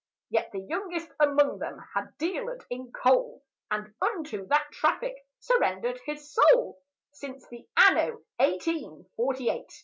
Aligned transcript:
Yet 0.31 0.49
the 0.51 0.61
youngest 0.61 1.09
among 1.19 1.59
them 1.59 1.77
had 1.93 2.17
dealered 2.17 2.65
in 2.71 2.91
coal, 2.91 3.43
And 3.69 3.93
unto 4.01 4.47
that 4.47 4.71
traffic 4.71 5.13
surrendered 5.37 5.99
his 6.07 6.33
soul, 6.33 6.81
Since 7.13 7.47
the 7.49 7.67
Anno 7.77 8.23
Eighteen 8.39 9.05
Forty 9.15 9.51
eight. 9.51 9.71